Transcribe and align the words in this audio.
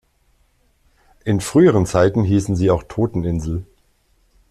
In 1.25 1.41
früheren 1.41 1.85
Zeiten 1.85 2.23
hießen 2.23 2.55
sie 2.55 2.71
auch 2.71 2.81
„Toteninsel“. 2.81 3.67